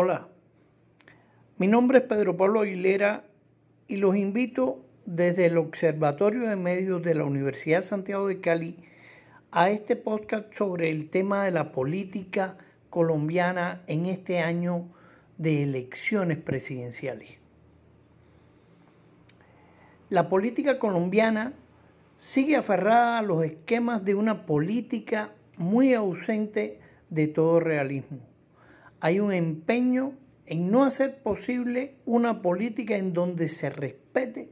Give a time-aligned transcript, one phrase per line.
[0.00, 0.28] Hola,
[1.56, 3.24] mi nombre es Pedro Pablo Aguilera
[3.88, 8.76] y los invito desde el Observatorio de Medios de la Universidad Santiago de Cali
[9.50, 12.58] a este podcast sobre el tema de la política
[12.90, 14.86] colombiana en este año
[15.36, 17.30] de elecciones presidenciales.
[20.10, 21.54] La política colombiana
[22.18, 26.78] sigue aferrada a los esquemas de una política muy ausente
[27.10, 28.27] de todo realismo.
[29.00, 30.14] Hay un empeño
[30.46, 34.50] en no hacer posible una política en donde se respete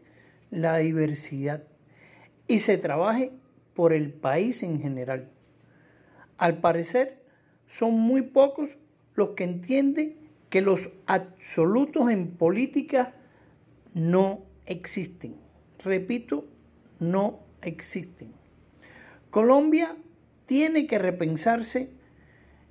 [0.51, 1.65] la diversidad
[2.47, 3.33] y se trabaje
[3.75, 5.31] por el país en general.
[6.39, 7.23] Al parecer,
[7.67, 8.79] son muy pocos
[9.15, 10.17] los que entienden
[10.51, 13.15] que los absolutos en política
[13.95, 15.37] no existen.
[15.83, 16.47] Repito,
[17.01, 18.33] no existen.
[19.31, 19.97] Colombia
[20.47, 21.91] tiene que repensarse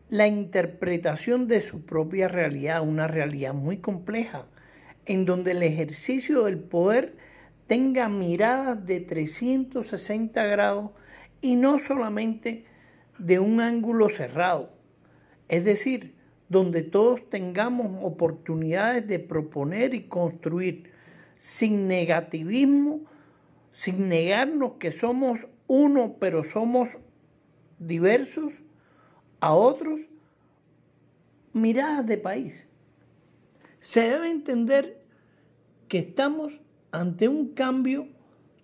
[0.09, 4.45] la interpretación de su propia realidad, una realidad muy compleja,
[5.05, 7.15] en donde el ejercicio del poder
[7.67, 10.91] tenga miradas de 360 grados
[11.41, 12.65] y no solamente
[13.17, 14.71] de un ángulo cerrado.
[15.47, 16.15] Es decir,
[16.49, 20.91] donde todos tengamos oportunidades de proponer y construir
[21.37, 23.01] sin negativismo,
[23.71, 26.97] sin negarnos que somos uno, pero somos
[27.79, 28.53] diversos,
[29.45, 29.99] a otros
[31.53, 32.55] miradas de país.
[33.79, 35.03] Se debe entender
[35.87, 36.53] que estamos
[36.91, 38.07] ante un cambio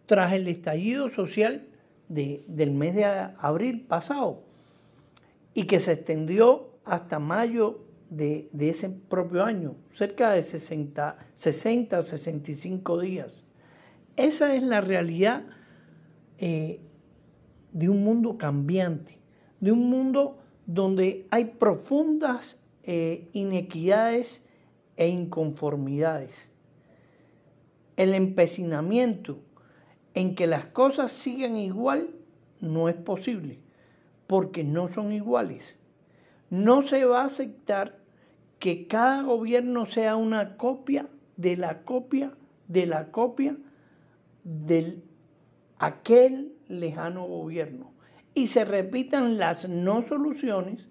[0.07, 1.67] tras el estallido social
[2.07, 4.41] del mes de abril pasado
[5.53, 12.99] y que se extendió hasta mayo de, ese propio año, cerca de 60, 60, 65
[12.99, 13.43] días.
[14.15, 15.43] Esa es la realidad
[16.39, 16.79] eh,
[17.71, 19.19] de un mundo cambiante,
[19.59, 24.43] de un mundo donde hay profundas eh, inequidades
[24.97, 26.49] e inconformidades.
[27.97, 29.39] El empecinamiento
[30.13, 32.09] en que las cosas sigan igual
[32.59, 33.59] no es posible,
[34.27, 35.77] porque no son iguales.
[36.49, 37.99] No se va a aceptar
[38.59, 41.07] que cada gobierno sea una copia
[41.37, 42.33] de la copia
[42.67, 43.57] de la copia
[44.43, 45.01] de
[45.77, 47.91] aquel lejano gobierno
[48.33, 50.87] y se repitan las no soluciones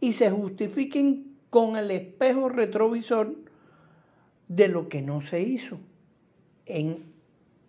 [0.00, 3.36] y se justifiquen con el espejo retrovisor
[4.48, 5.78] de lo que no se hizo
[6.66, 7.12] en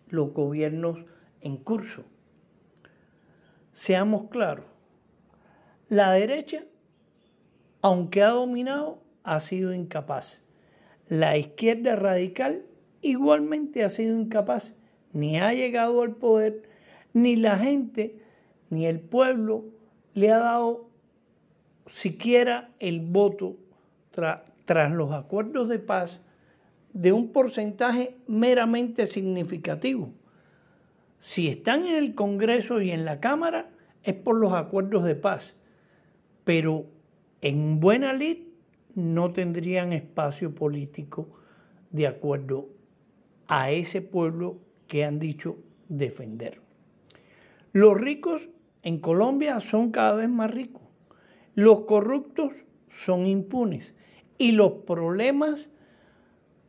[0.10, 1.00] los gobiernos
[1.42, 2.04] en curso.
[3.74, 4.66] Seamos claros,
[5.90, 6.64] la derecha,
[7.82, 10.42] aunque ha dominado, ha sido incapaz.
[11.08, 12.64] La izquierda radical
[13.02, 14.76] igualmente ha sido incapaz,
[15.14, 16.64] ni ha llegado al poder,
[17.14, 18.21] ni la gente
[18.72, 19.66] ni el pueblo
[20.16, 20.90] le ha dado
[21.86, 23.58] siquiera el voto
[24.66, 26.22] tras los acuerdos de paz
[26.94, 30.12] de un porcentaje meramente significativo.
[31.20, 33.70] Si están en el Congreso y en la Cámara
[34.04, 35.56] es por los acuerdos de paz,
[36.44, 36.86] pero
[37.42, 38.40] en buena lid
[38.96, 41.30] no tendrían espacio político
[41.92, 42.70] de acuerdo
[43.48, 44.58] a ese pueblo
[44.88, 45.58] que han dicho
[45.90, 46.62] defender.
[47.74, 48.50] Los ricos
[48.84, 50.82] en Colombia son cada vez más ricos.
[51.54, 52.54] Los corruptos
[52.94, 53.94] son impunes.
[54.38, 55.70] Y los problemas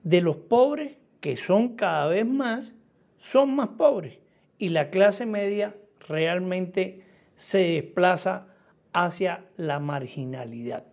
[0.03, 2.75] de los pobres, que son cada vez más,
[3.19, 4.19] son más pobres.
[4.59, 5.75] Y la clase media
[6.07, 7.05] realmente
[7.37, 8.49] se desplaza
[8.93, 10.85] hacia la marginalidad.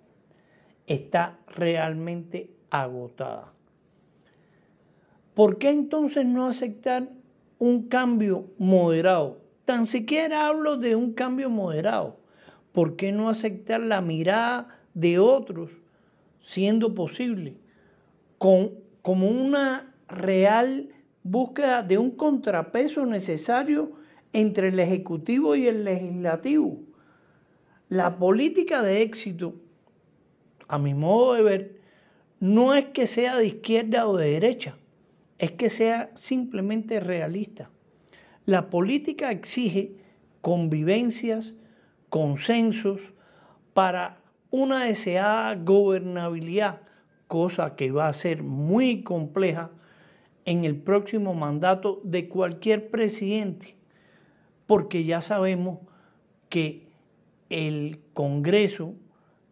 [0.88, 3.54] Está realmente agotada.
[5.34, 7.10] ¿Por qué entonces no aceptar
[7.60, 12.20] un cambio moderado Tan siquiera hablo de un cambio moderado.
[12.72, 15.70] ¿Por qué no aceptar la mirada de otros
[16.40, 17.56] siendo posible?
[18.40, 18.72] Con,
[19.04, 20.90] como una real
[21.22, 23.92] búsqueda de un contrapeso necesario
[24.34, 26.80] entre el Ejecutivo y el Legislativo.
[27.90, 29.54] La política de éxito,
[30.68, 31.82] a mi modo de ver,
[32.40, 34.80] no es que sea de izquierda o de derecha,
[35.38, 37.70] es que sea simplemente realista.
[38.50, 39.92] La política exige
[40.42, 41.54] convivencias,
[42.10, 43.00] consensos
[43.76, 46.82] para una deseada gobernabilidad,
[47.28, 49.70] cosa que va a ser muy compleja
[50.46, 53.76] en el próximo mandato de cualquier presidente,
[54.66, 55.82] porque ya sabemos
[56.50, 56.88] que
[57.52, 58.96] el Congreso,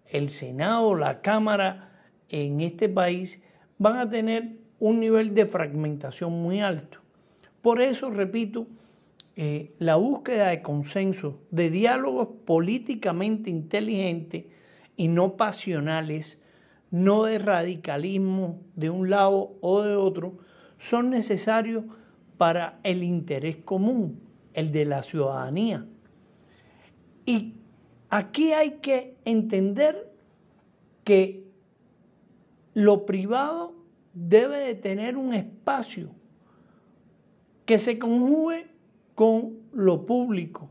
[0.07, 1.91] el Senado, la Cámara
[2.29, 3.43] en este país
[3.77, 6.97] van a tener un nivel de fragmentación muy alto.
[7.61, 8.65] Por eso, repito,
[9.39, 14.45] eh, la búsqueda de consenso, de diálogos políticamente inteligentes
[14.95, 16.39] y no pasionales,
[16.89, 20.39] no de radicalismo de un lado o de otro,
[20.79, 21.83] son necesarios
[22.39, 24.19] para el interés común,
[24.55, 25.85] el de la ciudadanía.
[27.27, 27.53] Y
[28.09, 30.11] aquí hay que entender
[31.03, 31.43] que
[32.73, 33.75] lo privado
[34.15, 36.09] debe de tener un espacio
[37.65, 38.76] que se conjugue
[39.17, 40.69] con lo público,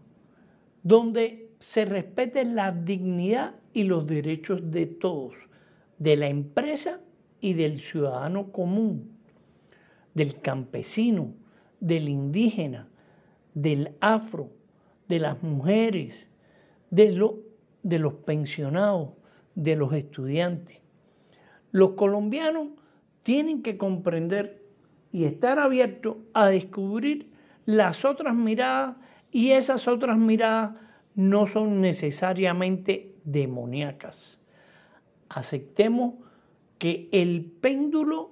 [0.84, 5.34] donde se respete la dignidad y los derechos de todos,
[5.98, 7.00] de la empresa
[7.40, 9.10] y del ciudadano común,
[10.14, 11.34] del campesino,
[11.81, 12.88] del indígena,
[13.54, 14.52] del afro,
[15.08, 16.28] de las mujeres,
[16.92, 17.20] de,
[17.82, 19.08] de los pensionados,
[19.56, 20.78] de los estudiantes.
[21.72, 22.69] Los colombianos
[23.25, 24.62] tienen que comprender
[25.10, 27.34] y estar abiertos a descubrir
[27.66, 28.96] las otras miradas
[29.30, 30.76] y esas otras miradas
[31.14, 34.38] no son necesariamente demoníacas.
[35.28, 36.14] Aceptemos
[36.78, 38.30] que el péndulo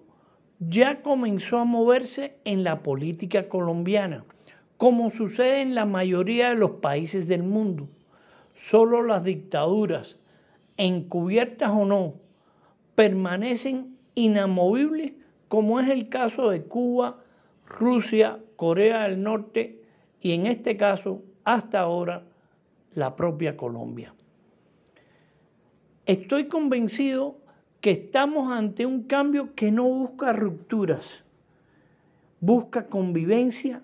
[0.60, 4.25] ya comenzó a moverse en la política colombiana,
[4.76, 7.88] como sucede en la mayoría de los países del mundo.
[8.54, 10.16] Solo las dictaduras,
[10.76, 12.14] encubiertas o no,
[12.94, 15.12] permanecen inamovibles,
[15.48, 17.23] como es el caso de Cuba,
[17.66, 19.82] Rusia, Corea del Norte
[20.20, 22.25] y en este caso, hasta ahora,
[22.94, 24.14] la propia Colombia.
[26.06, 27.38] Estoy convencido
[27.81, 31.25] que estamos ante un cambio que no busca rupturas,
[32.40, 33.82] busca convivencia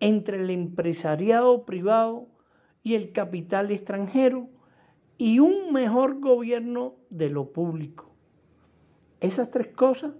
[0.00, 2.26] entre el empresariado privado
[2.82, 4.48] y el capital extranjero
[5.18, 8.10] y un mejor gobierno de lo público.
[9.20, 10.12] Esas tres cosas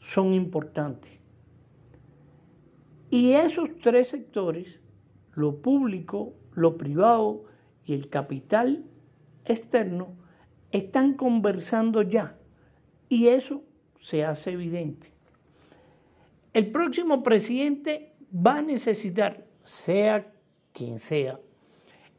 [0.00, 1.15] son importantes.
[3.10, 4.80] Y esos tres sectores,
[5.34, 7.44] lo público, lo privado
[7.84, 8.84] y el capital
[9.44, 10.16] externo,
[10.72, 12.36] están conversando ya
[13.08, 13.62] y eso
[14.00, 15.12] se hace evidente.
[16.52, 20.32] El próximo presidente va a necesitar, sea
[20.72, 21.38] quien sea,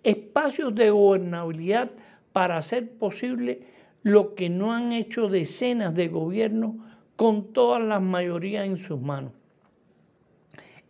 [0.04, 1.92] espacios de gobernabilidad
[2.32, 3.68] para hacer posible
[4.04, 6.76] lo que no han hecho decenas de gobiernos
[7.16, 9.34] con todas las mayorías en sus manos.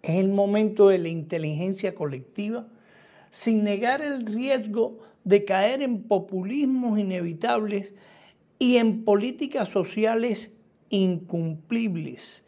[0.07, 2.65] Es el momento de la inteligencia colectiva,
[3.29, 7.91] sin negar el riesgo de caer en populismos inevitables
[8.57, 10.55] y en políticas sociales
[10.89, 12.45] incumplibles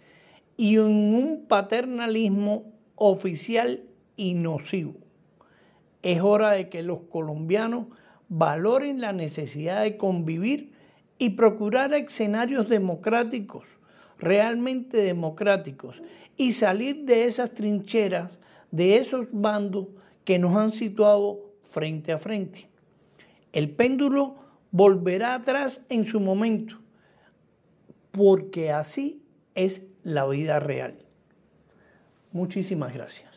[0.56, 3.84] y en un paternalismo oficial
[4.16, 4.96] y nocivo.
[6.02, 7.88] Es hora de que los colombianos
[8.30, 10.72] valoren la necesidad de convivir
[11.18, 13.68] y procurar escenarios democráticos,
[14.20, 16.04] realmente democráticos,
[16.38, 18.40] y salir de esas trincheras,
[18.72, 19.88] de esos bandos
[20.24, 22.70] que nos han situado frente a frente.
[23.52, 24.36] El péndulo
[24.72, 26.80] volverá atrás en su momento,
[28.12, 29.24] porque así
[29.56, 30.98] es la vida real.
[32.32, 33.29] Muchísimas gracias.